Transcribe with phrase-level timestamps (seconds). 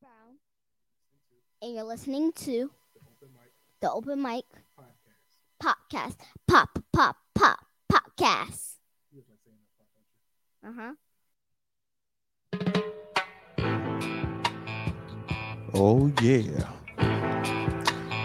[0.00, 0.36] Brown,
[1.62, 2.70] and you're listening to
[3.80, 4.44] the Open Mike
[5.62, 6.16] Podcast.
[6.48, 7.58] Pop, pop, pop,
[7.90, 8.74] podcast.
[10.66, 10.92] Uh huh.
[15.74, 16.68] Oh yeah.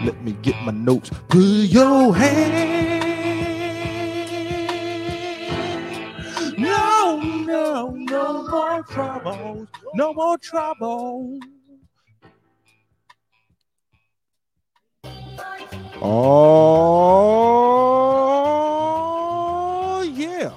[0.04, 1.10] Let me get my notes.
[1.28, 3.01] Put your hand.
[8.82, 9.68] More troubles.
[9.94, 11.38] No more trouble.
[16.02, 16.82] Oh
[20.16, 20.50] yeah.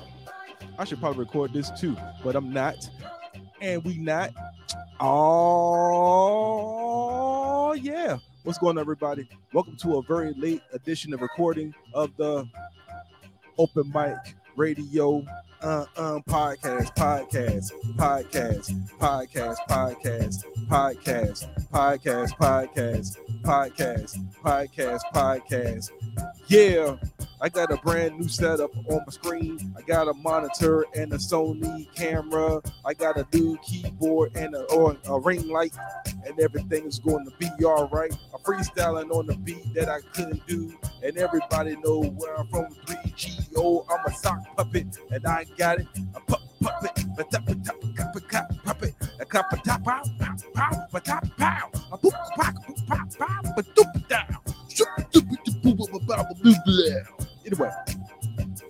[0.79, 2.89] I should probably record this too, but I'm not.
[3.61, 4.31] And we not.
[4.99, 5.83] Oh
[7.73, 8.17] yeah.
[8.41, 9.29] What's going on, everybody?
[9.53, 12.49] Welcome to a very late edition of recording of the
[13.59, 15.25] Open Mike Radio
[15.61, 25.91] uh, um, podcast, podcast, podcast, podcast, podcast, podcast, podcast, podcast, podcast, podcast, podcast.
[26.47, 26.95] Yeah,
[27.41, 29.73] I got a brand new setup on my screen.
[29.77, 32.61] I got a monitor and a Sony camera.
[32.85, 35.73] I got a new keyboard and a, or a ring light,
[36.25, 38.15] and everything is going to be all right.
[38.33, 42.73] I'm freestyling on the beat that I couldn't do, and everybody know where I'm from.
[42.85, 45.87] 3GO, I'm a sock puppet, and I got it.
[46.15, 49.57] A pu- puppet, a top, a top, a cup, a cup, puppet, a cup, a
[49.57, 54.35] top, pow, pow, pow, a top, pow, a boop, boop, pow, pow, a doop, down.
[57.45, 57.69] Anyway,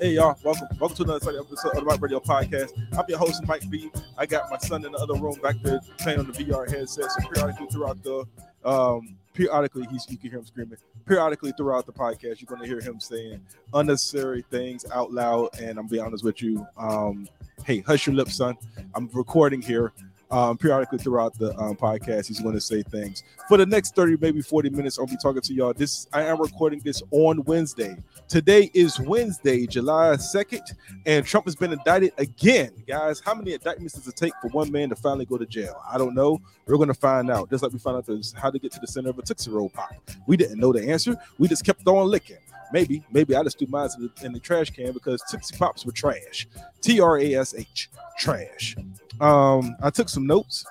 [0.01, 2.73] hey y'all, welcome, welcome to another episode of the Mike Radio Podcast.
[2.97, 3.89] I'm your host, Mike B.
[4.17, 7.09] I got my son in the other room back there playing on the VR headset.
[7.09, 8.25] So periodically throughout the,
[8.65, 10.77] um, periodically he's you can hear him screaming.
[11.05, 13.39] Periodically throughout the podcast, you're going to hear him saying
[13.73, 15.57] unnecessary things out loud.
[15.61, 17.29] And I'm being honest with you, um,
[17.63, 18.57] hey, hush your lips, son.
[18.93, 19.93] I'm recording here.
[20.31, 23.23] Um, periodically throughout the um, podcast, he's going to say things.
[23.47, 25.73] For the next 30, maybe 40 minutes, I'll be talking to y'all.
[25.73, 27.95] This I am recording this on Wednesday.
[28.27, 30.73] Today is Wednesday, July 2nd,
[31.05, 32.71] and Trump has been indicted again.
[32.87, 35.80] Guys, how many indictments does it take for one man to finally go to jail?
[35.87, 36.41] I don't know.
[36.65, 37.49] We're going to find out.
[37.52, 39.93] Just like we found out how to get to the center of a Roll Pop.
[40.25, 41.15] We didn't know the answer.
[41.37, 42.37] We just kept on licking.
[42.75, 45.86] Maybe, maybe I just threw mine in the, in the trash can because Tootsie Pops
[45.86, 46.45] were trash.
[46.81, 48.75] T R A S H, trash.
[49.21, 50.65] Um, I took some notes.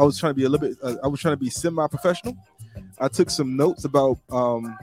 [0.00, 0.78] I was trying to be a little bit.
[0.82, 2.34] Uh, I was trying to be semi-professional.
[2.98, 4.78] I took some notes about um,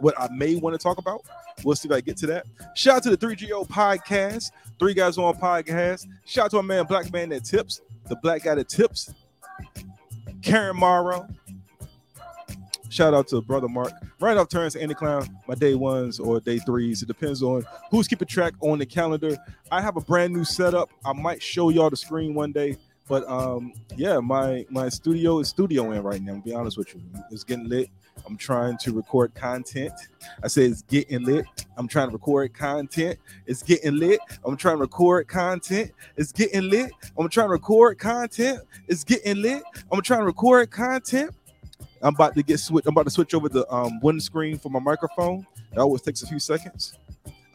[0.00, 1.22] what I may want to talk about.
[1.64, 2.44] We'll see if I get to that.
[2.74, 6.08] Shout out to the 3GO podcast, Three Guys on Podcast.
[6.26, 9.14] Shout out to my man, Black Man That Tips, the Black Guy That Tips,
[10.42, 11.26] Karen Morrow.
[12.96, 13.92] Shout out to Brother Mark.
[14.20, 17.02] Right off turns Andy Clown, my day ones or day threes.
[17.02, 19.36] It depends on who's keeping track on the calendar.
[19.70, 20.88] I have a brand new setup.
[21.04, 22.78] I might show y'all the screen one day.
[23.06, 26.36] But um, yeah, my my studio is studioing right now.
[26.36, 27.90] To be honest with you, it's getting lit.
[28.26, 29.92] I'm trying to record content.
[30.42, 31.44] I say it's getting lit.
[31.76, 33.18] I'm trying to record content.
[33.44, 34.20] It's getting lit.
[34.42, 35.92] I'm trying to record content.
[36.16, 36.92] It's getting lit.
[37.18, 38.60] I'm trying to record content.
[38.88, 39.62] It's getting lit.
[39.92, 41.34] I'm trying to record content.
[42.06, 42.86] I'm about to get switch.
[42.86, 45.44] I'm about to switch over the um, windscreen for my microphone.
[45.72, 46.96] That always takes a few seconds.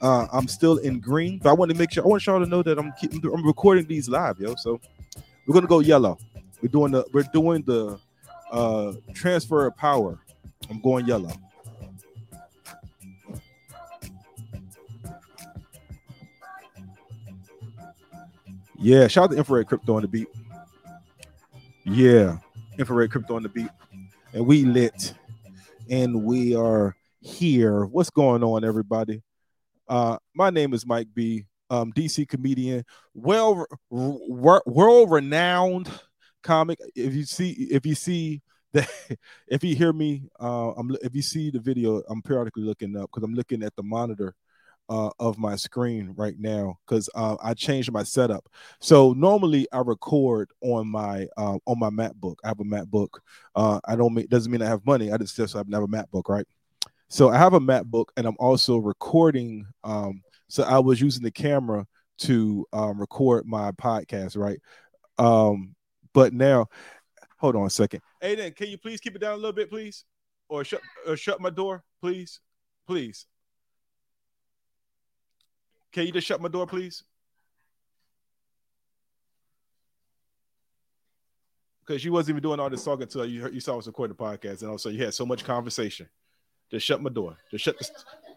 [0.01, 2.03] Uh, I'm still in green, but I want to make sure.
[2.03, 3.21] I want y'all to know that I'm keeping.
[3.23, 4.55] I'm recording these live, yo.
[4.55, 4.81] So
[5.47, 6.17] we're gonna go yellow.
[6.61, 7.05] We're doing the.
[7.13, 7.97] We're doing the
[8.51, 10.19] uh, transfer of power.
[10.69, 11.31] I'm going yellow.
[18.77, 20.27] Yeah, shout out to Infrared Krypto on the beat.
[21.85, 22.39] Yeah,
[22.77, 23.69] Infrared Krypto on the beat
[24.33, 25.13] and we lit.
[25.89, 27.85] And we are here.
[27.85, 29.23] What's going on everybody?
[29.87, 35.89] Uh my name is mike b um dc comedian well world renowned
[36.43, 36.79] comic.
[36.95, 38.41] If you see if you see
[38.73, 38.89] that
[39.47, 43.09] if you hear me uh i'm if you see the video i'm periodically looking up
[43.11, 44.33] because i'm looking at the monitor
[44.91, 48.49] uh, of my screen right now because uh, I changed my setup.
[48.81, 52.35] So normally I record on my uh, on my MacBook.
[52.43, 53.19] I have a MacBook.
[53.55, 55.09] Uh, I don't mean doesn't mean I have money.
[55.09, 56.45] I just just have a MacBook, right?
[57.07, 59.65] So I have a MacBook and I'm also recording.
[59.85, 61.87] Um, so I was using the camera
[62.19, 64.59] to um, record my podcast, right?
[65.17, 65.73] Um,
[66.13, 66.67] but now,
[67.37, 68.01] hold on a second.
[68.21, 70.03] Aiden, can you please keep it down a little bit, please,
[70.49, 72.41] or shut or shut my door, please,
[72.85, 73.25] please.
[75.91, 77.03] Can you just shut my door, please?
[81.85, 84.15] Because you wasn't even doing all this talking until you heard, you saw us recording
[84.17, 86.07] the podcast, and also you had so much conversation.
[86.69, 87.35] Just shut my door.
[87.49, 87.77] Just shut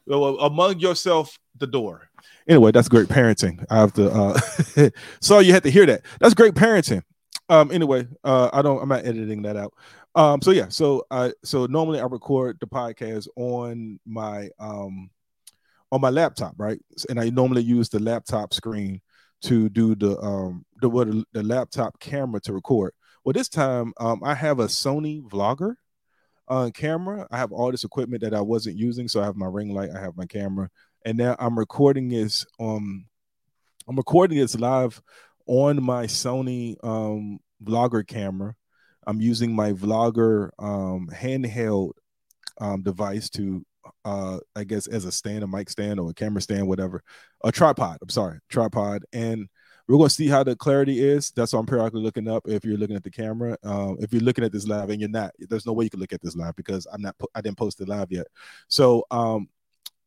[0.06, 2.08] the well, among yourself the door.
[2.48, 3.64] Anyway, that's great parenting.
[3.70, 4.10] I have to.
[4.10, 4.90] uh
[5.20, 6.02] So you had to hear that.
[6.20, 7.02] That's great parenting.
[7.50, 9.74] um anyway uh i don't i'm not editing that out
[10.14, 15.10] um so yeah so i so normally i record the podcast on my um
[15.92, 16.80] on my laptop right?
[17.08, 19.00] And i normally use the laptop screen
[19.42, 22.92] to do the um the what the laptop camera to record.
[23.24, 25.74] Well this time um i have a sony vlogger
[26.46, 27.26] on camera.
[27.30, 29.90] I have all this equipment that i wasn't using so i have my ring light
[29.94, 30.70] i have my camera
[31.04, 33.06] and now i'm recording this um
[33.88, 35.00] i'm recording this live
[35.46, 38.54] on my Sony um, vlogger camera.
[39.06, 41.92] I'm using my vlogger um, handheld
[42.60, 43.64] um, device to,
[44.04, 47.02] uh, I guess, as a stand, a mike stand, or a camera stand, whatever,
[47.42, 47.98] a tripod.
[48.02, 49.48] I'm sorry, tripod, and
[49.86, 51.30] we're going to see how the clarity is.
[51.30, 52.48] That's what I'm periodically looking up.
[52.48, 55.10] If you're looking at the camera, um, if you're looking at this live and you're
[55.10, 57.14] not, there's no way you can look at this live because I'm not.
[57.34, 58.26] I didn't post it live yet.
[58.68, 59.48] So um,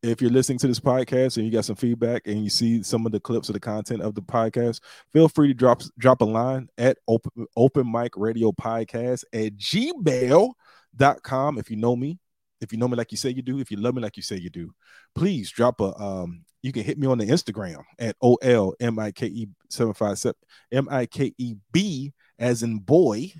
[0.02, 3.06] if you're listening to this podcast and you got some feedback and you see some
[3.06, 4.80] of the clips of the content of the podcast,
[5.12, 11.58] feel free to drop drop a line at open, open mic radio podcast at gmail.com.
[11.58, 12.18] If you know me,
[12.60, 14.22] if you know me like you say you do, if you love me like you
[14.22, 14.72] say you do,
[15.14, 20.34] please drop a um you can hit me on the Instagram at OLMIKE 757
[20.72, 23.32] M-I-K-E-B as in boy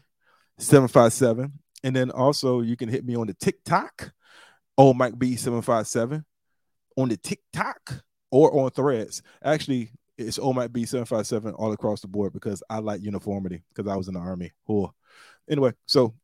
[0.59, 1.53] 757.
[1.85, 4.13] And then also you can hit me on the TikTok,
[4.77, 6.25] O Mike B 757
[6.97, 9.23] on the TikTok or on threads.
[9.43, 13.91] Actually, it's O Mike B 757 all across the board because I like uniformity because
[13.91, 14.53] I was in the army.
[14.67, 14.95] Cool.
[15.49, 16.15] Anyway, so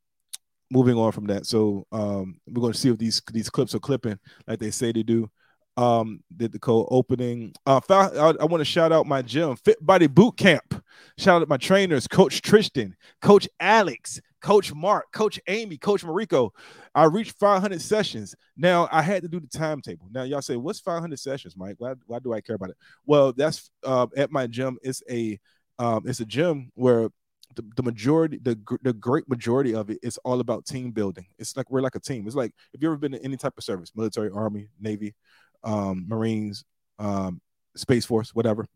[0.74, 1.46] moving on from that.
[1.46, 4.92] So um, we're going to see if these these clips are clipping like they say
[4.92, 5.30] they do.
[5.76, 7.52] Um, did the cold opening.
[7.66, 10.84] Uh, I, I want to shout out my gym, Fit Body Boot Camp.
[11.18, 16.50] Shout out my trainers, Coach Tristan, Coach Alex, Coach Mark, Coach Amy, Coach Mariko.
[16.94, 18.36] I reached 500 sessions.
[18.56, 20.06] Now I had to do the timetable.
[20.12, 21.74] Now y'all say, what's 500 sessions, Mike?
[21.78, 22.76] Why, why do I care about it?
[23.04, 24.78] Well, that's uh, at my gym.
[24.80, 25.40] It's a
[25.80, 27.08] um, it's a gym where
[27.56, 31.26] the, the majority, the the great majority of it is all about team building.
[31.38, 32.26] It's like we're like a team.
[32.26, 35.14] It's like if you've ever been in any type of service, military, army, navy,
[35.62, 36.64] um, Marines,
[36.98, 37.40] um,
[37.76, 38.66] Space Force, whatever.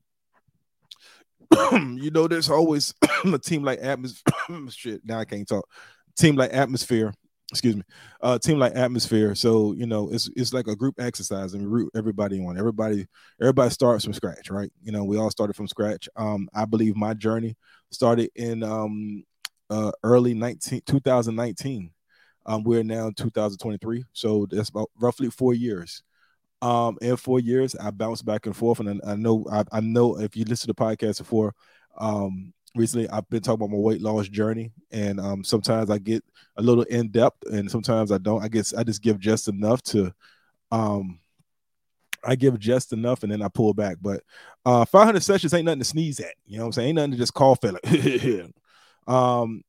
[1.73, 2.95] you know, there's always
[3.25, 5.01] a team like atmosphere.
[5.05, 5.69] now I can't talk.
[6.17, 7.13] Team like atmosphere.
[7.51, 7.83] Excuse me.
[8.21, 9.35] Uh, team like atmosphere.
[9.35, 12.59] So you know, it's it's like a group exercise, and we root everybody on.
[12.59, 13.07] Everybody,
[13.41, 14.71] everybody starts from scratch, right?
[14.83, 16.09] You know, we all started from scratch.
[16.17, 17.57] Um, I believe my journey
[17.91, 19.25] started in um
[19.71, 21.91] uh early 19 2019.
[22.47, 26.03] Um, we're now 2023, so that's about roughly four years
[26.63, 29.81] um in four years i bounced back and forth and i, I know I, I,
[29.81, 31.55] know if you listen to the podcast before
[31.99, 36.25] um recently i've been talking about my weight loss journey and um sometimes i get
[36.57, 39.83] a little in depth and sometimes i don't i guess i just give just enough
[39.83, 40.13] to
[40.73, 41.21] um
[42.29, 43.97] I give just enough and then I pull back.
[44.01, 44.23] But
[44.65, 46.35] uh 500 sessions ain't nothing to sneeze at.
[46.47, 46.89] You know what I'm saying?
[46.89, 47.79] Ain't nothing to just call fella.
[49.07, 49.63] Um,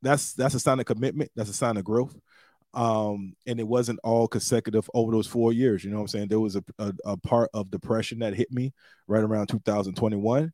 [0.00, 1.30] that's that's a sign of commitment.
[1.36, 2.16] That's a sign of growth
[2.74, 6.28] um and it wasn't all consecutive over those four years you know what i'm saying
[6.28, 8.72] there was a, a, a, part of depression that hit me
[9.06, 10.50] right around 2021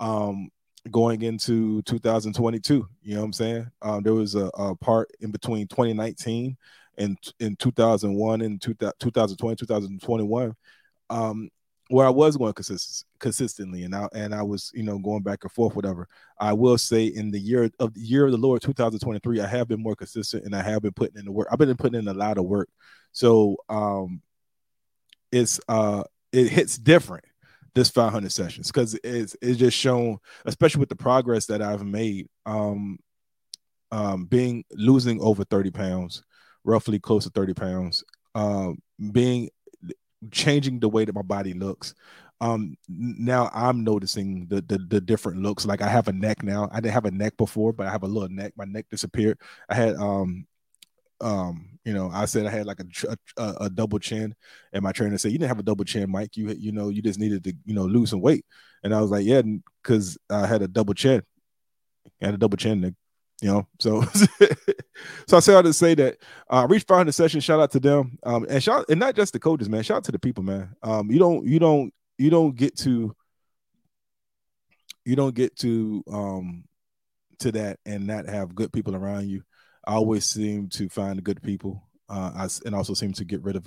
[0.00, 0.50] um
[0.90, 5.30] going into 2022 you know what i'm saying um there was a, a part in
[5.30, 6.56] between 2019
[6.98, 10.54] and in 2001 and 2020 2021
[11.12, 11.50] um
[11.88, 15.40] where I was going consist- consistently, and I and I was you know going back
[15.42, 16.08] and forth, whatever.
[16.38, 19.68] I will say in the year of the year of the Lord 2023, I have
[19.68, 21.48] been more consistent, and I have been putting in the work.
[21.50, 22.68] I've been putting in a lot of work,
[23.12, 24.22] so um,
[25.30, 27.24] it's uh, it hits different
[27.74, 32.28] this 500 sessions because it's it's just shown, especially with the progress that I've made,
[32.46, 32.98] um,
[33.90, 36.22] um, being losing over 30 pounds,
[36.64, 38.78] roughly close to 30 pounds, um,
[39.12, 39.50] being
[40.30, 41.94] changing the way that my body looks.
[42.40, 45.64] Um, now I'm noticing the, the, the different looks.
[45.64, 46.68] Like I have a neck now.
[46.72, 48.52] I didn't have a neck before, but I have a little neck.
[48.56, 49.38] My neck disappeared.
[49.68, 50.46] I had um
[51.20, 54.34] um you know I said I had like a, a, a double chin,
[54.72, 56.36] and my trainer said you didn't have a double chin, Mike.
[56.36, 58.44] You you know you just needed to you know lose some weight,
[58.82, 59.42] and I was like yeah,
[59.82, 61.22] because I had a double chin.
[62.20, 62.96] I had a double chin,
[63.42, 64.02] you know so
[65.26, 66.16] so i say all to say that
[66.48, 68.18] uh reach 500 session shout out to them.
[68.22, 70.74] Um and shout and not just the coaches man shout out to the people man.
[70.82, 73.14] Um you don't you don't you don't get to
[75.04, 76.64] you don't get to um
[77.40, 79.42] to that and not have good people around you.
[79.84, 83.56] I always seem to find good people uh I, and also seem to get rid
[83.56, 83.66] of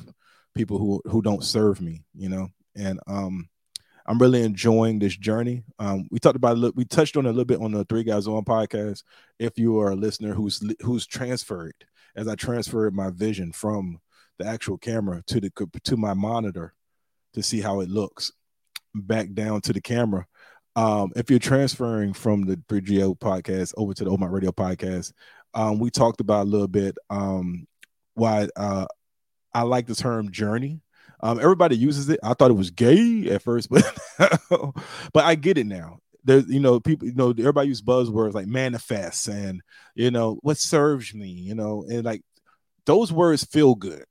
[0.56, 2.48] people who who don't serve me you know?
[2.78, 3.50] And um
[4.06, 5.64] I'm really enjoying this journey.
[5.80, 8.44] Um, we talked about we touched on a little bit on the Three Guys On
[8.44, 9.04] podcast.
[9.40, 11.74] If you are a listener who's who's transferred,
[12.16, 14.00] as I transferred my vision from
[14.38, 15.52] the actual camera to the
[15.84, 16.74] to my monitor
[17.34, 18.32] to see how it looks,
[18.94, 20.26] back down to the camera.
[20.76, 25.14] Um, if you're transferring from the 3GO podcast over to the Open Radio podcast,
[25.54, 27.66] um, we talked about a little bit um,
[28.14, 28.86] why uh,
[29.54, 30.82] I like the term journey.
[31.22, 32.20] Um, everybody uses it.
[32.24, 33.84] I thought it was gay at first, but
[34.50, 36.00] but I get it now.
[36.24, 39.62] There's you know people you know everybody use buzzwords like manifest and
[39.94, 42.24] you know what serves me you know and like
[42.86, 44.06] those words feel good.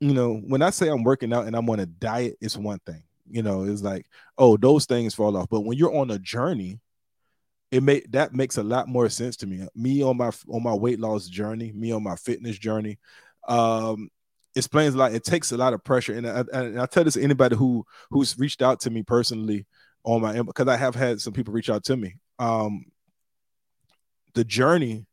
[0.00, 2.80] You know when I say I'm working out and I'm on a diet, it's one
[2.86, 3.02] thing.
[3.30, 4.06] You know it's like
[4.38, 6.80] oh those things fall off, but when you're on a journey,
[7.70, 9.66] it make that makes a lot more sense to me.
[9.74, 12.98] Me on my on my weight loss journey, me on my fitness journey.
[13.46, 14.10] Um,
[14.56, 15.14] explains a lot.
[15.14, 17.84] It takes a lot of pressure, and I, and I tell this to anybody who
[18.10, 19.66] who's reached out to me personally
[20.04, 22.16] on my because I have had some people reach out to me.
[22.38, 22.86] Um,
[24.34, 25.06] the journey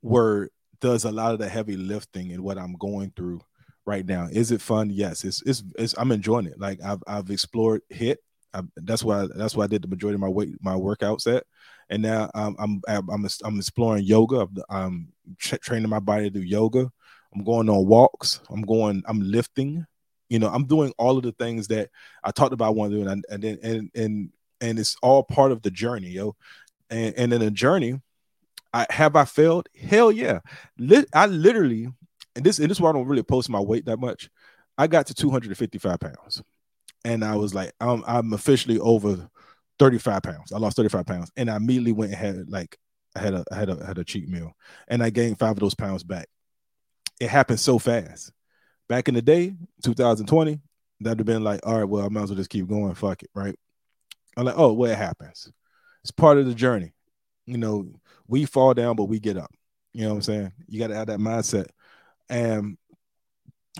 [0.00, 0.50] where
[0.80, 3.40] does a lot of the heavy lifting and what I'm going through
[3.84, 4.28] right now.
[4.30, 4.90] Is it fun?
[4.90, 6.60] Yes, it's it's, it's I'm enjoying it.
[6.60, 8.16] Like I've I've explored HIIT.
[8.54, 11.44] I, that's why that's why I did the majority of my weight my workouts at,
[11.90, 14.46] and now I'm I'm I'm, I'm exploring yoga.
[14.68, 16.90] I'm, tra- training my body to do yoga.
[17.34, 18.40] I'm going on walks.
[18.50, 19.02] I'm going.
[19.06, 19.86] I'm lifting.
[20.28, 21.90] You know, I'm doing all of the things that
[22.22, 24.30] I talked about one doing, and and and and
[24.60, 26.36] and it's all part of the journey, yo.
[26.90, 28.00] And and in the journey,
[28.72, 29.68] I have I failed?
[29.78, 30.40] Hell yeah.
[31.14, 31.88] I literally,
[32.36, 34.30] and this and this is why I don't really post my weight that much.
[34.76, 36.42] I got to 255 pounds,
[37.04, 39.28] and I was like, I'm I'm officially over
[39.78, 40.52] 35 pounds.
[40.52, 42.78] I lost 35 pounds, and I immediately went and had like
[43.16, 44.52] I had a I had a had a cheat meal,
[44.88, 46.28] and I gained five of those pounds back
[47.20, 48.32] it happened so fast.
[48.88, 50.60] Back in the day, 2020,
[51.00, 52.94] that'd have been like, all right, well, I might as well just keep going.
[52.94, 53.54] Fuck it, right?
[54.36, 55.50] I'm like, oh, well, it happens.
[56.02, 56.92] It's part of the journey.
[57.46, 57.86] You know,
[58.26, 59.52] we fall down, but we get up.
[59.92, 60.52] You know what I'm saying?
[60.68, 61.66] You got to have that mindset.
[62.28, 62.78] And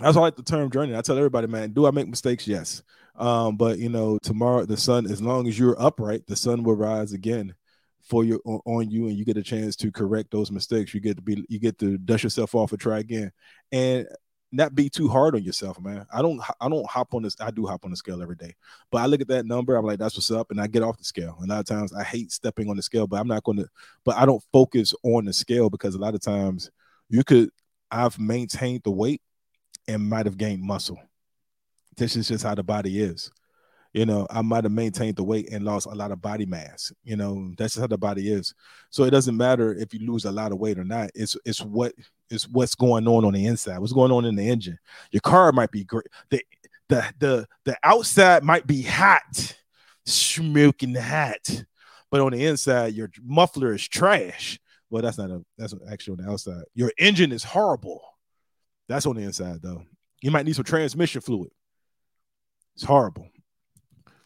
[0.01, 0.95] that's why I like the term journey.
[0.95, 2.47] I tell everybody, man, do I make mistakes?
[2.47, 2.83] Yes.
[3.15, 6.75] Um, but you know, tomorrow the sun, as long as you're upright, the sun will
[6.75, 7.53] rise again
[8.09, 10.93] for you on you and you get a chance to correct those mistakes.
[10.93, 13.31] You get to be you get to dust yourself off and try again.
[13.71, 14.07] And
[14.51, 16.07] not be too hard on yourself man.
[16.11, 18.55] I don't i don't hop on this i do hop on the scale every day.
[18.91, 20.97] But i look at that number i'm like that's what's up and i get off
[20.97, 21.37] the scale.
[21.41, 23.67] A lot of times i hate stepping on the scale but i'm not going to
[24.03, 26.71] but i don't focus on the scale because a lot of times
[27.09, 27.51] you could
[27.91, 29.21] i've maintained the weight
[29.87, 30.99] and might have gained muscle.
[31.97, 33.31] This is just how the body is
[33.93, 36.91] you know, I might have maintained the weight and lost a lot of body mass.
[37.03, 38.53] You know, that's just how the body is.
[38.91, 41.09] So it doesn't matter if you lose a lot of weight or not.
[41.15, 41.93] It's it's what
[42.29, 43.79] it's what's going on on the inside.
[43.79, 44.77] What's going on in the engine?
[45.11, 46.05] Your car might be great.
[46.29, 46.41] The
[46.87, 49.55] the the the outside might be hot,
[50.05, 51.63] smoking hot,
[52.11, 54.59] but on the inside, your muffler is trash.
[54.91, 56.63] Well, that's not a that's actually on the outside.
[56.75, 58.01] Your engine is horrible.
[58.87, 59.83] That's on the inside though.
[60.21, 61.51] You might need some transmission fluid.
[62.75, 63.29] It's horrible.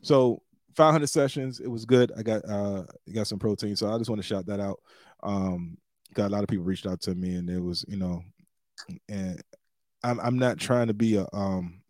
[0.04, 0.42] So
[0.76, 2.12] 500 sessions, it was good.
[2.18, 2.84] I got uh
[3.14, 4.80] got some protein, so I just want to shout that out.
[5.24, 5.78] Um,
[6.14, 8.24] got a lot of people reached out to me, and it was you know,
[9.10, 9.42] and
[10.04, 11.82] I'm I'm not trying to be a um,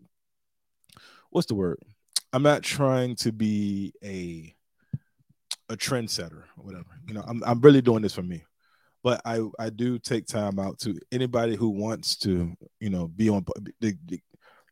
[1.29, 1.79] what's the word?
[2.31, 4.55] I'm not trying to be a
[5.69, 6.99] a trendsetter or whatever.
[7.07, 8.43] You know, I'm I'm really doing this for me.
[9.03, 13.29] But I I do take time out to anybody who wants to, you know, be
[13.29, 13.45] on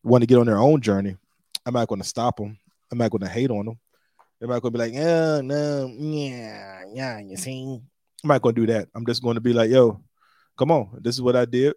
[0.03, 1.17] want to get on their own journey.
[1.65, 2.57] I'm not going to stop them.
[2.91, 3.79] I'm not going to hate on them.
[4.39, 7.79] They're not going to be like, yeah, no, yeah, yeah, you see.
[8.23, 8.89] I'm not going to do that.
[8.93, 10.01] I'm just going to be like, yo,
[10.57, 11.73] come on, this is what I did.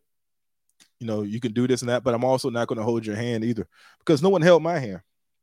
[0.98, 3.04] You know, you can do this and that, but I'm also not going to hold
[3.04, 3.66] your hand either
[3.98, 5.00] because no one held my hand.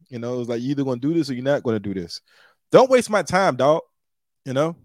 [0.09, 1.79] You know, it's like you either going to do this or you're not going to
[1.79, 2.21] do this.
[2.71, 3.81] Don't waste my time, dog.
[4.45, 4.75] You know,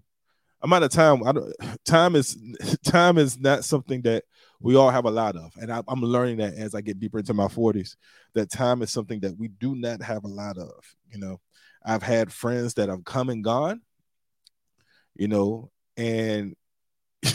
[0.60, 1.26] I'm out of time.
[1.26, 1.52] I don't,
[1.84, 2.36] time is
[2.84, 4.24] time is not something that
[4.60, 5.52] we all have a lot of.
[5.60, 7.96] And I, am learning that as I get deeper into my 40s,
[8.34, 10.72] that time is something that we do not have a lot of.
[11.10, 11.40] You know,
[11.84, 13.80] I've had friends that have come and gone,
[15.14, 16.54] you know, and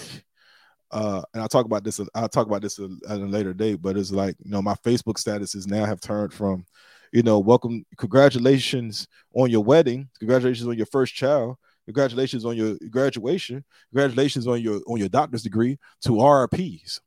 [0.92, 3.98] uh and I'll talk about this I'll talk about this at a later date, but
[3.98, 6.66] it's like, you know, my Facebook statuses now have turned from,
[7.14, 12.78] you know, welcome, congratulations on your wedding, congratulations on your first child, congratulations on your
[12.90, 13.64] graduation,
[13.94, 17.00] congratulations on your on your doctor's degree to RPs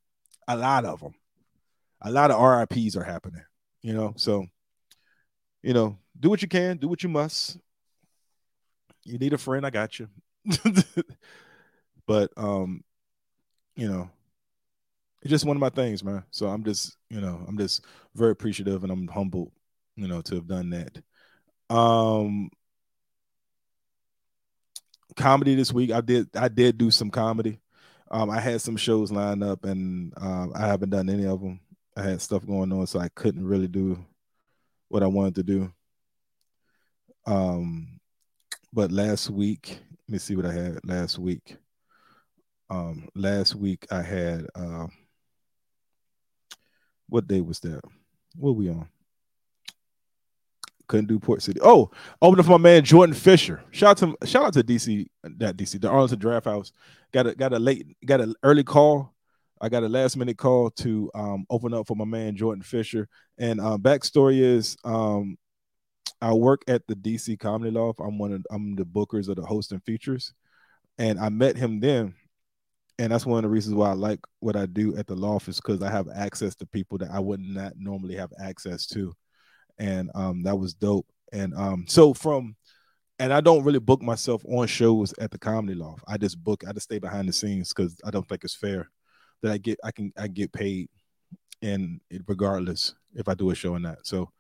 [0.49, 1.15] a lot of them.
[2.03, 3.43] A lot of RIPs are happening,
[3.83, 4.13] you know.
[4.17, 4.47] So,
[5.63, 7.59] you know, do what you can, do what you must.
[9.05, 10.09] You need a friend, I got you.
[12.07, 12.85] but um,
[13.77, 14.11] you know,
[15.23, 16.23] it's just one of my things, man.
[16.31, 17.85] So I'm just, you know, I'm just
[18.15, 19.53] very appreciative and I'm humbled,
[19.97, 21.03] you know, to have done that.
[21.75, 22.51] Um
[25.17, 25.91] comedy this week.
[25.91, 27.61] I did I did do some comedy.
[28.15, 31.59] Um, I had some shows lined up, and um, I haven't done any of them.
[31.97, 33.99] I had stuff going on, so I couldn't really do
[34.87, 35.73] what I wanted to do.
[37.27, 37.99] Um,
[38.73, 41.57] but last week, let me see what I had last week.
[42.71, 44.87] Um, last week I had uh,
[47.09, 47.81] what day was that?
[48.37, 48.89] What were we on?
[50.87, 51.61] Couldn't do Port City.
[51.63, 53.63] Oh, opening for my man Jordan Fisher.
[53.71, 56.73] Shout out to shout out to DC, that DC, the Arlington Draft House.
[57.13, 59.15] Got a got a late, got an early call.
[59.61, 63.09] I got a last minute call to um, open up for my man Jordan Fisher.
[63.39, 65.39] And uh, backstory is um,
[66.21, 68.01] I work at the DC Comedy Loft.
[68.01, 70.35] I'm one of I'm the bookers of the host and features,
[70.99, 72.15] and I met him then.
[72.99, 75.49] And that's one of the reasons why I like what I do at the loft
[75.49, 79.13] is because I have access to people that I would not normally have access to
[79.79, 81.07] and um, that was dope.
[81.33, 82.57] And um, so from,
[83.19, 86.05] and I don't really book myself on shows at the Comedy Loft.
[86.09, 86.65] I just book.
[86.69, 88.91] I just stay behind the scenes because I don't think it's fair
[89.43, 90.89] that I get I can I get paid,
[91.63, 94.05] and regardless if I do a show or not.
[94.05, 94.31] So,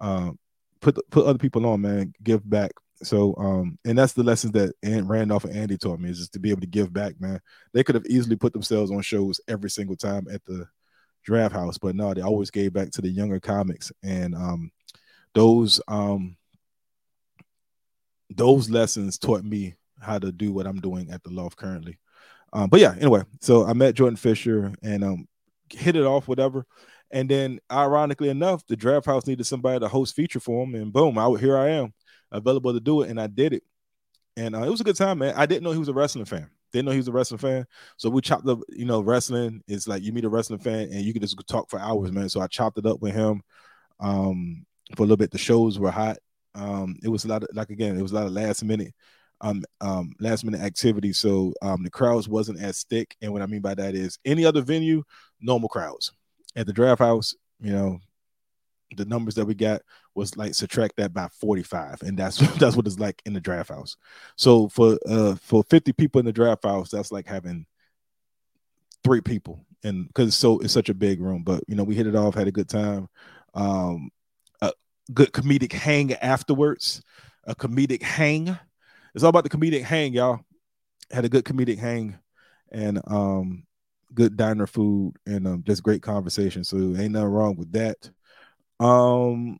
[0.00, 0.38] um,
[0.80, 2.12] put put other people on, man.
[2.22, 2.72] Give back.
[3.02, 6.38] So, um, and that's the lessons that Randolph and Andy taught me is just to
[6.38, 7.40] be able to give back, man.
[7.74, 10.66] They could have easily put themselves on shows every single time at the
[11.24, 14.70] draft house, but no, they always gave back to the younger comics, and um,
[15.34, 16.36] those um
[18.30, 21.98] those lessons taught me how to do what I'm doing at the loft currently.
[22.52, 25.28] Um, but yeah, anyway, so I met Jordan Fisher and um
[25.70, 26.66] hit it off, whatever.
[27.10, 30.92] And then, ironically enough, the draft house needed somebody to host feature for him, and
[30.92, 31.92] boom, I here I am,
[32.30, 33.62] available to do it, and I did it.
[34.36, 35.34] And uh, it was a good time, man.
[35.36, 36.48] I didn't know he was a wrestling fan.
[36.72, 37.66] Didn't know he was a wrestling fan.
[37.98, 41.02] So we chopped up, you know, wrestling is like you meet a wrestling fan and
[41.02, 42.30] you can just talk for hours, man.
[42.30, 43.42] So I chopped it up with him.
[44.00, 44.64] Um,
[44.96, 45.30] for a little bit.
[45.30, 46.18] The shows were hot.
[46.54, 48.92] Um, it was a lot of like again, it was a lot of last minute
[49.42, 51.12] um, um last minute activity.
[51.12, 53.14] So um the crowds wasn't as thick.
[53.20, 55.02] And what I mean by that is any other venue,
[55.40, 56.12] normal crowds.
[56.54, 57.98] At the draft house, you know,
[58.96, 59.82] the numbers that we got
[60.14, 63.70] was like subtract that by 45 and that's that's what it's like in the draft
[63.70, 63.96] house
[64.36, 67.64] so for uh for 50 people in the draft house that's like having
[69.02, 72.06] three people and because so it's such a big room but you know we hit
[72.06, 73.08] it off had a good time
[73.54, 74.10] um
[75.12, 77.02] good comedic hang afterwards.
[77.44, 78.56] A comedic hang.
[79.14, 80.40] It's all about the comedic hang, y'all.
[81.10, 82.18] Had a good comedic hang
[82.70, 83.64] and um
[84.14, 86.64] good diner food and um, just great conversation.
[86.64, 88.10] So ain't nothing wrong with that.
[88.80, 89.58] Um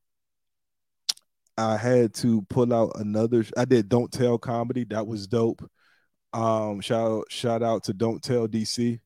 [1.58, 4.84] I had to pull out another I did Don't Tell comedy.
[4.84, 5.68] That was dope.
[6.32, 9.00] Um shout shout out to Don't Tell DC.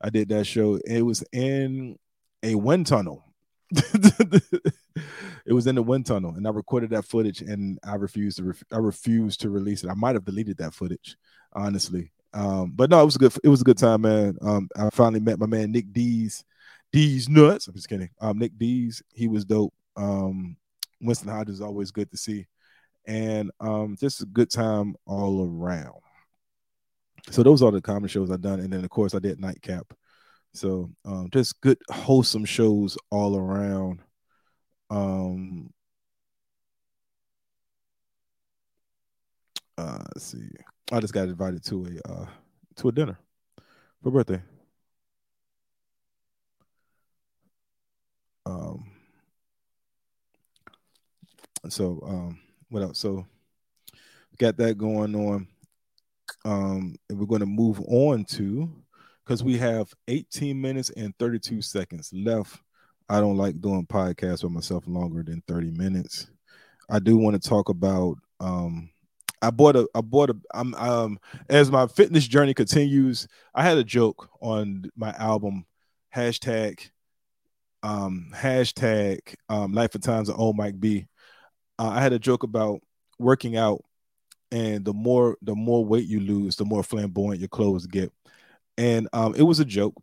[0.00, 0.80] I did that show.
[0.84, 1.96] It was in
[2.42, 3.24] a wind tunnel.
[5.46, 8.54] it was in the wind tunnel, and I recorded that footage, and I refused to.
[8.72, 9.90] I refused to release it.
[9.90, 11.16] I might have deleted that footage,
[11.52, 12.12] honestly.
[12.34, 13.34] Um, but no, it was a good.
[13.44, 14.36] It was a good time, man.
[14.40, 16.44] Um, I finally met my man Nick Dees.
[16.92, 17.68] Dees nuts.
[17.68, 18.10] I'm just kidding.
[18.20, 19.72] Um, Nick Dees, he was dope.
[19.96, 20.56] Um,
[21.00, 22.46] Winston Hodges is always good to see,
[23.06, 26.00] and um, just a good time all around.
[27.30, 29.94] So those are the common shows I've done, and then of course I did Nightcap.
[30.54, 34.00] So um, just good wholesome shows all around.
[34.92, 35.70] Um,
[39.78, 40.50] uh, let's see.
[40.92, 42.26] I just got invited to a uh,
[42.76, 43.18] to a dinner
[44.02, 44.42] for birthday.
[48.44, 48.84] Um,
[51.70, 52.98] so um, what else?
[52.98, 53.24] So
[54.38, 55.46] got that going on.
[56.44, 58.70] Um, and we're going to move on to
[59.24, 62.60] because we have 18 minutes and 32 seconds left.
[63.12, 66.30] I don't like doing podcasts with myself longer than 30 minutes.
[66.88, 68.88] I do want to talk about um
[69.42, 71.18] I bought a I bought a I'm um
[71.50, 75.66] as my fitness journey continues, I had a joke on my album
[76.16, 76.88] hashtag
[77.82, 79.18] um hashtag
[79.50, 81.06] um life and times of old Mike B.
[81.78, 82.80] Uh, I had a joke about
[83.18, 83.84] working out
[84.50, 88.10] and the more the more weight you lose, the more flamboyant your clothes get
[88.78, 89.94] and um, it was a joke.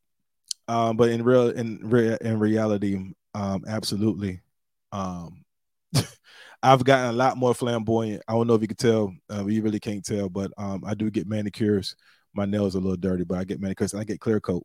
[0.69, 4.41] Um, but in real in real in reality, um, absolutely.
[4.91, 5.43] Um,
[6.63, 8.21] I've gotten a lot more flamboyant.
[8.27, 9.13] I don't know if you can tell.
[9.31, 11.95] Uh, you really can't tell, but um, I do get manicures.
[12.35, 13.93] My nails are a little dirty, but I get manicures.
[13.93, 14.63] and I get clear coat.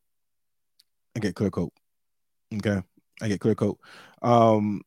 [1.17, 1.73] I get clear coat.
[2.55, 2.83] Okay,
[3.23, 3.79] I get clear coat.
[4.21, 4.83] Um,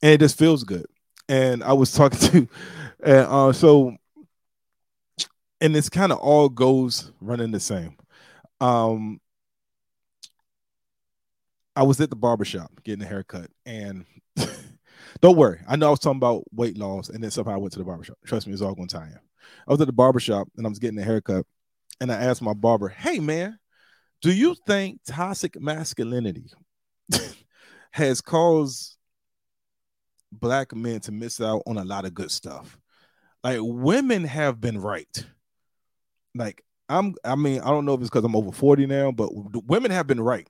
[0.00, 0.86] and it just feels good.
[1.28, 2.48] And I was talking to,
[3.04, 3.94] and uh, so
[5.60, 7.96] and this kind of all goes running the same.
[8.60, 9.20] Um,
[11.76, 14.04] I was at the barbershop getting a haircut, and
[15.20, 17.72] don't worry, I know I was talking about weight loss, and then somehow I went
[17.74, 18.16] to the barbershop.
[18.26, 19.18] Trust me, it's all going to tie in.
[19.68, 21.46] I was at the barbershop and I was getting a haircut,
[22.00, 23.58] and I asked my barber, Hey man,
[24.22, 26.50] do you think toxic masculinity
[27.92, 28.96] has caused
[30.32, 32.78] black men to miss out on a lot of good stuff?
[33.46, 35.24] like women have been right.
[36.34, 39.30] Like I'm, I mean, I don't know if it's because I'm over 40 now, but
[39.66, 40.48] women have been right.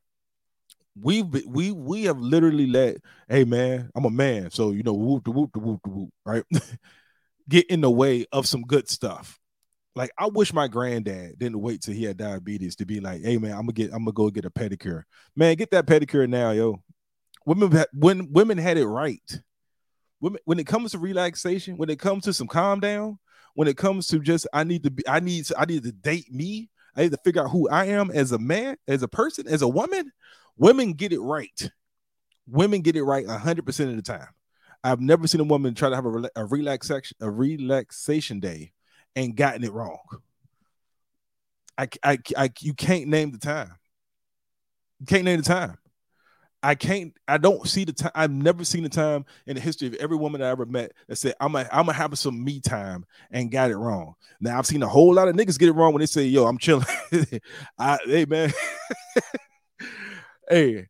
[1.00, 2.96] We've we we have literally let,
[3.28, 6.10] hey man, I'm a man, so you know, whoop the whoop the whoop the whoop,
[6.24, 6.44] right?
[7.48, 9.38] Get in the way of some good stuff.
[9.94, 13.38] Like I wish my granddad didn't wait till he had diabetes to be like, hey
[13.38, 15.04] man, I'm gonna get, I'm gonna go get a pedicure.
[15.34, 16.82] Man, get that pedicure now, yo.
[17.46, 19.40] Women when women had it right.
[20.20, 23.18] Women, when it comes to relaxation, when it comes to some calm down,
[23.54, 26.32] when it comes to just I need to be I need I need to date
[26.32, 26.68] me.
[26.96, 29.62] I need to figure out who I am as a man, as a person, as
[29.62, 30.12] a woman.
[30.56, 31.70] Women get it right.
[32.46, 34.28] Women get it right 100% of the time.
[34.82, 38.72] I've never seen a woman try to have a, a relaxation a relaxation day
[39.16, 39.98] and gotten it wrong.
[41.76, 43.74] I, I, I you can't name the time.
[45.00, 45.76] You can't name the time.
[46.66, 47.16] I can't.
[47.28, 48.10] I don't see the time.
[48.12, 51.14] I've never seen the time in the history of every woman I ever met that
[51.14, 54.14] said, "I'm gonna, I'm gonna have some me time," and got it wrong.
[54.40, 56.44] Now I've seen a whole lot of niggas get it wrong when they say, "Yo,
[56.44, 56.84] I'm chilling."
[57.78, 58.52] I, hey man,
[60.50, 60.88] hey,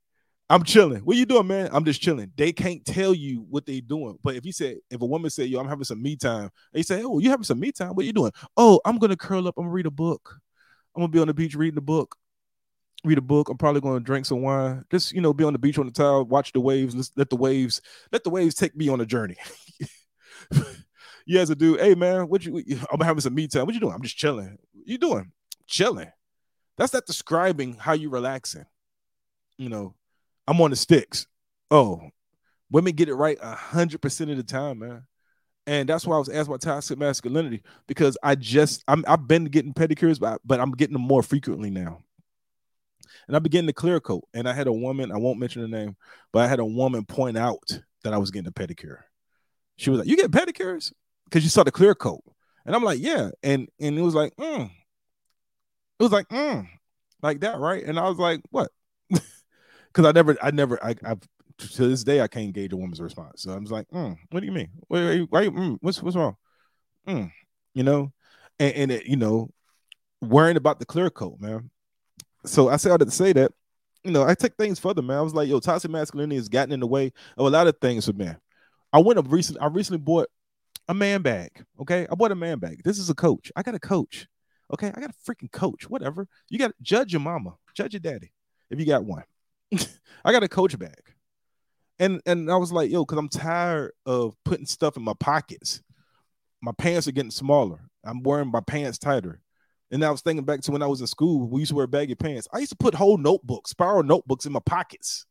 [0.48, 1.00] I'm chilling.
[1.00, 1.68] What you doing, man?
[1.70, 2.32] I'm just chilling.
[2.36, 4.16] They can't tell you what they doing.
[4.22, 6.84] But if you say, if a woman say, "Yo, I'm having some me time," they
[6.84, 7.90] say, "Oh, you having some me time?
[7.90, 9.58] What you doing?" "Oh, I'm gonna curl up.
[9.58, 10.40] I'm gonna read a book.
[10.94, 12.16] I'm gonna be on the beach reading a book."
[13.06, 13.48] Read a book.
[13.48, 14.84] I'm probably going to drink some wine.
[14.90, 17.10] Just you know, be on the beach on the towel, watch the waves.
[17.16, 17.80] Let the waves,
[18.12, 19.36] let the waves take me on a journey.
[21.26, 22.62] you as a dude, hey man, what you?
[22.90, 23.66] I'm having some me time.
[23.66, 23.94] What you doing?
[23.94, 24.58] I'm just chilling.
[24.84, 25.32] You doing?
[25.66, 26.10] Chilling.
[26.76, 28.66] That's not describing how you relaxing.
[29.56, 29.94] You know,
[30.46, 31.26] I'm on the sticks.
[31.70, 32.10] Oh,
[32.70, 35.04] women get it right hundred percent of the time, man.
[35.68, 39.46] And that's why I was asked about toxic masculinity because I just I'm I've been
[39.46, 42.02] getting pedicures, but, but I'm getting them more frequently now
[43.26, 44.24] and I began to clear coat.
[44.34, 45.96] And I had a woman, I won't mention the name,
[46.32, 48.98] but I had a woman point out that I was getting a pedicure.
[49.76, 50.92] She was like, "You get pedicures?"
[51.24, 52.22] Because you saw the clear coat,
[52.64, 54.64] and I'm like, "Yeah," and and it was like, mm.
[54.66, 56.66] it was like, mm.
[57.22, 57.84] like that, right?
[57.84, 58.70] And I was like, "What?"
[59.92, 61.20] Because I never, I never, I, I've
[61.58, 63.42] to this day I can't gauge a woman's response.
[63.42, 64.68] So I'm just like, mm, "What do you mean?
[64.88, 65.20] Why?
[65.30, 66.36] why mm, what's what's wrong?"
[67.08, 67.32] Mm,
[67.74, 68.12] you know,
[68.58, 69.50] and, and it, you know,
[70.20, 71.70] worrying about the clear coat, man
[72.46, 73.52] so I said I had to say that,
[74.04, 75.18] you know, I take things further, man.
[75.18, 77.76] I was like, yo, toxic masculinity has gotten in the way of a lot of
[77.80, 78.36] things for men.
[78.92, 79.58] I went up recent.
[79.60, 80.28] I recently bought
[80.88, 81.50] a man bag.
[81.80, 82.06] Okay.
[82.10, 82.82] I bought a man bag.
[82.84, 83.50] This is a coach.
[83.56, 84.26] I got a coach.
[84.72, 84.92] Okay.
[84.94, 85.90] I got a freaking coach.
[85.90, 86.28] Whatever.
[86.48, 88.32] You got to judge your mama, judge your daddy
[88.70, 89.24] if you got one.
[90.24, 91.02] I got a coach bag.
[91.98, 95.82] And and I was like, yo, because I'm tired of putting stuff in my pockets.
[96.60, 97.80] My pants are getting smaller.
[98.04, 99.40] I'm wearing my pants tighter.
[99.90, 101.86] And I was thinking back to when I was in school, we used to wear
[101.86, 102.48] baggy pants.
[102.52, 105.26] I used to put whole notebooks, spiral notebooks in my pockets.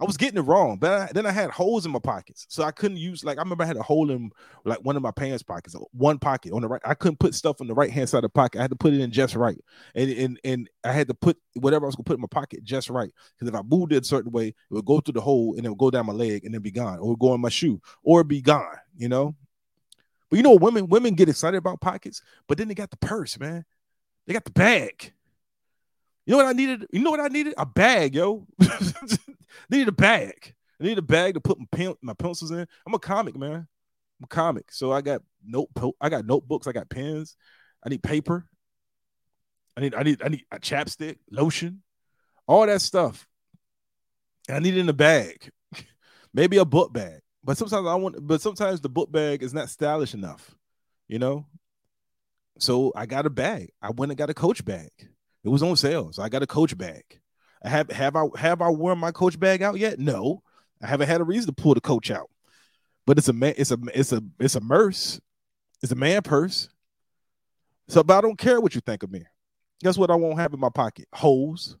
[0.00, 2.62] I was getting it wrong, but I, then I had holes in my pockets, so
[2.62, 4.30] I couldn't use like I remember I had a hole in
[4.64, 6.80] like one of my pants pockets, uh, one pocket on the right.
[6.86, 8.60] I couldn't put stuff on the right hand side of the pocket.
[8.60, 9.58] I had to put it in just right,
[9.94, 12.64] and and and I had to put whatever I was gonna put in my pocket
[12.64, 15.20] just right because if I moved it a certain way, it would go through the
[15.20, 17.40] hole and it would go down my leg and then be gone, or go in
[17.42, 18.76] my shoe, or be gone.
[18.96, 19.34] You know,
[20.30, 23.38] but you know, women women get excited about pockets, but then they got the purse,
[23.38, 23.64] man.
[24.26, 25.12] They got the bag.
[26.24, 26.86] You know what I needed?
[26.92, 27.54] You know what I needed?
[27.58, 28.46] A bag, yo.
[29.70, 30.54] needed a bag.
[30.80, 32.66] I need a bag to put my pen, my pencils in.
[32.86, 33.54] I'm a comic, man.
[33.54, 35.68] I'm a comic, so I got note.
[36.00, 36.68] I got notebooks.
[36.68, 37.36] I got pens.
[37.84, 38.46] I need paper.
[39.76, 39.94] I need.
[39.94, 40.22] I need.
[40.22, 41.82] I need a chapstick, lotion,
[42.46, 43.26] all that stuff.
[44.46, 45.50] And I need it in a bag,
[46.34, 47.20] maybe a book bag.
[47.42, 50.54] But sometimes I want, but sometimes the book bag is not stylish enough,
[51.08, 51.46] you know.
[52.58, 53.70] So I got a bag.
[53.80, 54.90] I went and got a coach bag.
[55.42, 57.02] It was on sale, so I got a coach bag.
[57.64, 59.98] I have have I have I worn my coach bag out yet?
[59.98, 60.42] No,
[60.82, 62.30] I haven't had a reason to pull the coach out.
[63.06, 65.20] But it's a man, it's a it's a it's a purse,
[65.82, 66.68] it's a man purse.
[67.88, 69.24] So, but I don't care what you think of me.
[69.82, 70.10] Guess what?
[70.10, 71.76] I won't have in my pocket holes,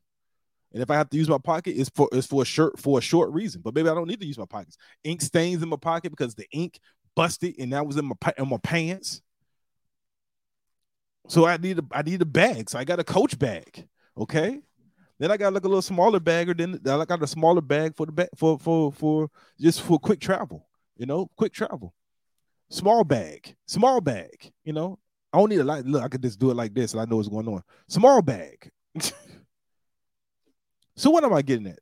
[0.72, 2.98] and if I have to use my pocket, it's for it's for a shirt for
[2.98, 3.60] a short reason.
[3.60, 4.76] But maybe I don't need to use my pockets.
[5.02, 6.78] Ink stains in my pocket because the ink
[7.16, 9.20] busted and that was in my in my pants.
[11.28, 12.70] So I need a I need a bag.
[12.70, 13.86] So I got a coach bag.
[14.16, 14.60] Okay.
[15.18, 17.94] Then I got like a little smaller bag, or then I got a smaller bag
[17.94, 19.28] for the bag for for for
[19.60, 20.66] just for quick travel.
[20.96, 21.92] You know, quick travel.
[22.70, 24.50] Small bag, small bag.
[24.64, 24.98] You know,
[25.32, 25.84] I don't need a lot.
[25.84, 27.62] Look, I could just do it like this, and I know what's going on.
[27.88, 28.70] Small bag.
[31.00, 31.78] So what am I getting at?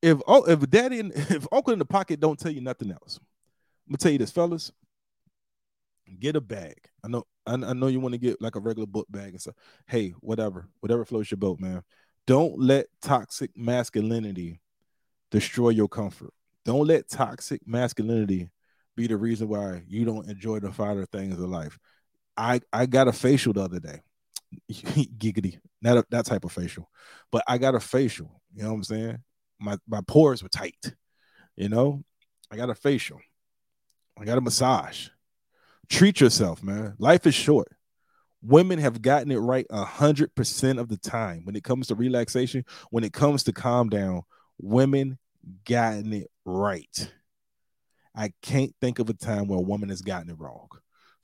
[0.00, 3.18] If oh, if daddy and if uncle in the pocket don't tell you nothing else,
[3.86, 4.72] I'm gonna tell you this, fellas.
[6.18, 6.76] Get a bag.
[7.04, 9.40] I know I, I know you want to get like a regular book bag and
[9.40, 9.56] stuff.
[9.86, 11.82] Hey, whatever, whatever floats your boat, man.
[12.26, 14.62] Don't let toxic masculinity
[15.30, 16.32] destroy your comfort.
[16.64, 18.48] Don't let toxic masculinity
[18.96, 21.78] be the reason why you don't enjoy the finer things of life.
[22.34, 24.00] I I got a facial the other day.
[24.72, 25.58] Giggity.
[25.86, 26.88] A, that type of facial.
[27.30, 28.40] But I got a facial.
[28.54, 29.18] You know what I'm saying?
[29.58, 30.94] My my pores were tight.
[31.56, 32.04] You know,
[32.50, 33.20] I got a facial.
[34.18, 35.08] I got a massage.
[35.88, 36.94] Treat yourself, man.
[36.98, 37.68] Life is short.
[38.42, 41.94] Women have gotten it right a hundred percent of the time when it comes to
[41.94, 42.64] relaxation.
[42.90, 44.22] When it comes to calm down,
[44.60, 45.18] women
[45.64, 47.12] gotten it right.
[48.14, 50.68] I can't think of a time where a woman has gotten it wrong.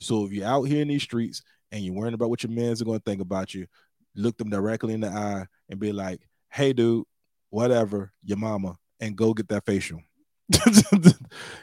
[0.01, 2.83] So if you're out here in these streets and you're worrying about what your man's
[2.83, 3.66] are going to think about you,
[4.14, 6.20] look them directly in the eye and be like,
[6.51, 7.05] "Hey, dude,
[7.51, 10.01] whatever, your mama," and go get that facial.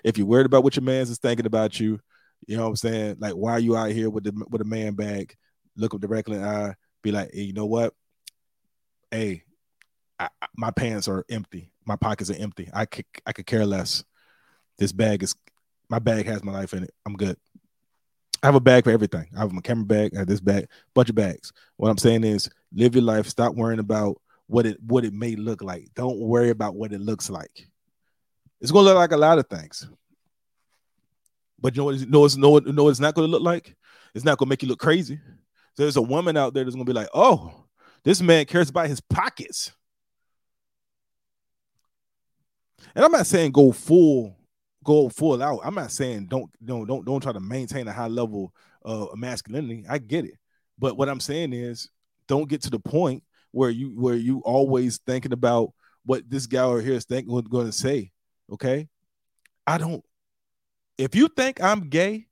[0.04, 2.00] if you're worried about what your man's is thinking about you,
[2.46, 3.18] you know what I'm saying?
[3.20, 5.36] Like, why are you out here with the with a man bag?
[5.76, 7.94] Look them directly in the eye, be like, hey, you know what?
[9.12, 9.44] Hey,
[10.20, 11.72] I, I, my pants are empty.
[11.86, 12.70] My pockets are empty.
[12.74, 14.04] I could I could care less.
[14.78, 15.36] This bag is
[15.90, 16.94] my bag has my life in it.
[17.06, 17.38] I'm good.
[18.48, 19.28] I have a bag for everything.
[19.36, 21.52] I have my camera bag, I have this bag, bunch of bags.
[21.76, 23.28] What I'm saying is live your life.
[23.28, 25.90] Stop worrying about what it what it may look like.
[25.96, 27.68] Don't worry about what it looks like.
[28.62, 29.90] It's gonna look like a lot of things.
[31.60, 32.08] But you know what?
[32.08, 33.76] No, it's no, no, it's not gonna look like.
[34.16, 35.20] It's not gonna make you look crazy.
[35.76, 37.66] There's a woman out there that's gonna be like, oh,
[38.06, 39.74] this man cares about his pockets.
[42.96, 44.37] And I'm not saying go full,
[44.88, 45.60] go full out.
[45.66, 49.86] I'm not saying don't don't don't don't try to maintain a high level of masculinity.
[49.88, 50.36] I get it,
[50.80, 51.90] but what I'm saying is
[52.28, 55.74] don't get to the point where you where you always thinking about
[56.06, 58.12] what this guy over here is thinking going to say.
[58.50, 58.88] Okay,
[59.68, 60.04] I don't.
[60.98, 62.28] If you think I'm gay,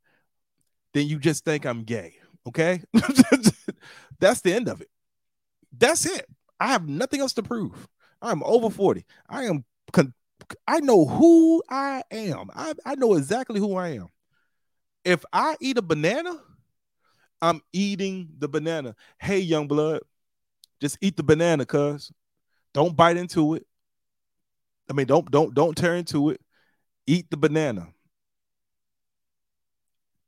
[0.94, 2.16] then you just think I'm gay.
[2.48, 2.82] Okay,
[4.20, 4.90] that's the end of it.
[5.78, 6.26] That's it.
[6.58, 7.86] I have nothing else to prove.
[8.22, 9.06] I'm over 40.
[9.28, 10.14] I am con-
[10.68, 12.50] I know who I am.
[12.54, 14.08] I, I know exactly who I am.
[15.04, 16.40] If I eat a banana,
[17.42, 18.96] I'm eating the banana.
[19.20, 20.02] Hey, young blood,
[20.82, 22.12] just eat the banana, cuz.
[22.74, 23.66] Don't bite into it.
[24.90, 26.42] I mean, don't don't don't tear into it.
[27.08, 27.88] Eat the banana.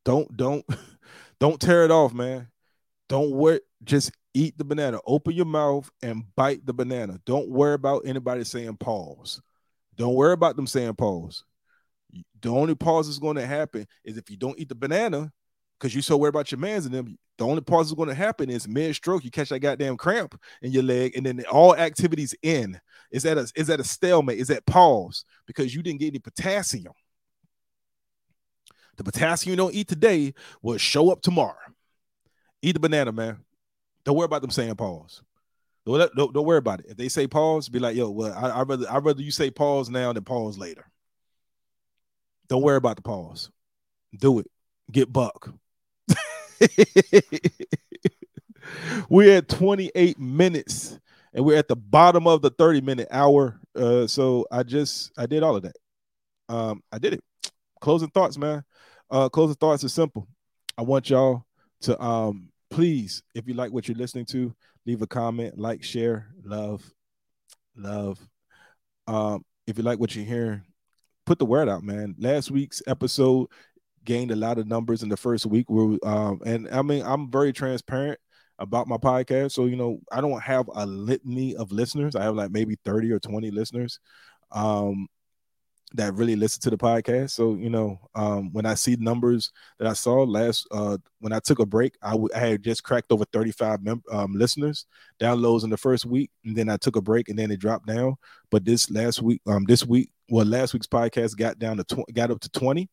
[0.06, 0.66] Don't don't
[1.40, 2.48] don't tear it off, man.
[3.10, 3.60] Don't worry.
[3.84, 5.00] Just eat the banana.
[5.06, 7.20] Open your mouth and bite the banana.
[7.26, 9.42] Don't worry about anybody saying pause.
[9.98, 11.44] Don't worry about them saying pause.
[12.42, 15.32] The only pause that's going to happen is if you don't eat the banana
[15.78, 17.18] because you're so worried about your man's and them.
[17.38, 19.24] The only pause that's going to happen is mid stroke.
[19.24, 22.80] You catch that goddamn cramp in your leg, and then all activities in.
[23.12, 24.40] Is that a is that a stalemate?
[24.40, 26.94] Is that pause because you didn't get any potassium?
[28.98, 30.34] The potassium you don't eat today
[30.64, 31.56] will show up tomorrow.
[32.64, 33.38] Eat the banana, man.
[34.04, 35.22] Don't worry about them saying pause.
[35.88, 36.88] Don't, don't, don't worry about it.
[36.90, 39.50] If they say pause, be like, yo, well, I, I rather I rather you say
[39.50, 40.86] pause now than pause later.
[42.50, 43.50] Don't worry about the pause.
[44.20, 44.48] Do it.
[44.92, 45.54] Get buck.
[49.10, 51.00] we're at 28 minutes
[51.34, 53.58] and we're at the bottom of the 30 minute hour.
[53.74, 55.76] Uh, so I just I did all of that.
[56.50, 57.24] Um, I did it.
[57.80, 58.64] Closing thoughts, man.
[59.10, 60.28] Uh, closing thoughts is simple.
[60.78, 61.46] I want y'all
[61.82, 64.54] to um please, if you like what you're listening to,
[64.88, 66.82] leave a comment, like, share, love,
[67.76, 68.18] love.
[69.06, 70.64] Um, if you like what you're hearing,
[71.26, 72.16] put the word out, man.
[72.18, 73.50] Last week's episode
[74.06, 75.70] gained a lot of numbers in the first week.
[75.70, 78.18] Where um, and I mean, I'm very transparent
[78.60, 79.52] about my podcast.
[79.52, 82.16] So, you know, I don't have a litany of listeners.
[82.16, 84.00] I have like maybe 30 or 20 listeners.
[84.52, 85.08] Um,
[85.94, 87.32] that really listen to the podcast.
[87.32, 91.40] So you know, um, when I see numbers that I saw last uh, when I
[91.40, 94.86] took a break, I, w- I had just cracked over 35 mem- um, listeners
[95.20, 97.88] downloads in the first week, and then I took a break, and then it dropped
[97.88, 98.16] down.
[98.52, 102.14] But this last week, um, this week, well, last week's podcast got down to tw-
[102.14, 102.90] got up to 20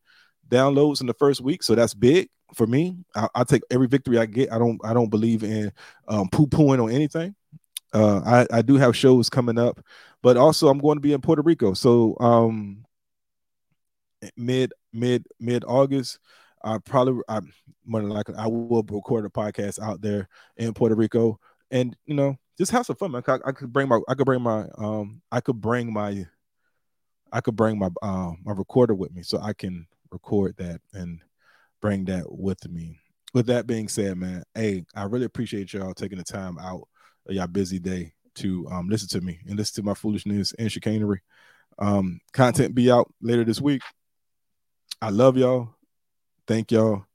[0.49, 2.97] downloads in the first week, so that's big for me.
[3.13, 4.53] I, I take every victory I get.
[4.53, 5.71] I don't I don't believe in
[6.07, 7.35] um, poo pooing on anything.
[7.93, 9.79] Uh, I, I do have shows coming up,
[10.21, 11.73] but also I'm going to be in Puerto Rico.
[11.73, 12.84] So um,
[14.37, 16.19] mid mid mid August.
[16.63, 17.41] I probably I
[17.85, 21.39] more than likely I will record a podcast out there in Puerto Rico,
[21.71, 23.23] and you know just have some fun, man.
[23.27, 26.25] I, I could bring my I could bring my um I could bring my
[27.31, 31.19] I could bring my uh, my recorder with me so I can record that and
[31.81, 32.99] bring that with me.
[33.33, 36.87] With that being said, man, hey, I really appreciate y'all taking the time out
[37.27, 40.71] of y'all busy day to um, listen to me and listen to my foolishness and
[40.71, 41.21] chicanery.
[41.77, 43.81] Um, content be out later this week.
[45.01, 45.69] I love y'all.
[46.47, 47.05] Thank y'all.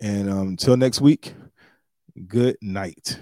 [0.00, 1.34] And um, until next week,
[2.26, 3.20] good night.